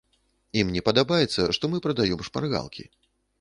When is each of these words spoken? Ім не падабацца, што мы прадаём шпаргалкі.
Ім 0.61 0.71
не 0.75 0.81
падабацца, 0.87 1.45
што 1.59 1.63
мы 1.75 1.83
прадаём 1.85 2.25
шпаргалкі. 2.31 2.89